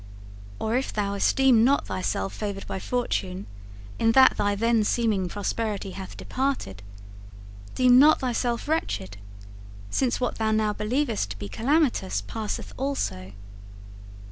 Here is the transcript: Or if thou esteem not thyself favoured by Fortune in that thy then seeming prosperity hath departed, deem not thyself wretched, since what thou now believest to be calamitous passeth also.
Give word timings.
Or 0.57 0.75
if 0.75 0.91
thou 0.91 1.13
esteem 1.13 1.63
not 1.63 1.85
thyself 1.85 2.33
favoured 2.33 2.65
by 2.65 2.79
Fortune 2.79 3.45
in 3.99 4.13
that 4.13 4.35
thy 4.35 4.55
then 4.55 4.83
seeming 4.83 5.29
prosperity 5.29 5.91
hath 5.91 6.17
departed, 6.17 6.81
deem 7.75 7.99
not 7.99 8.19
thyself 8.19 8.67
wretched, 8.67 9.17
since 9.91 10.19
what 10.19 10.39
thou 10.39 10.49
now 10.49 10.73
believest 10.73 11.29
to 11.29 11.37
be 11.37 11.47
calamitous 11.49 12.19
passeth 12.23 12.73
also. 12.77 13.33